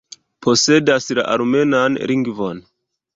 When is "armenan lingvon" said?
1.33-2.63